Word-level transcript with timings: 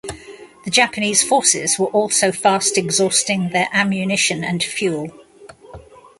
The 0.65 0.71
Japanese 0.71 1.21
forces 1.23 1.77
were 1.77 1.85
also 1.85 2.31
fast 2.31 2.75
exhausting 2.75 3.49
their 3.51 3.67
ammunition 3.71 4.43
and 4.43 4.63
fuel. 4.63 5.11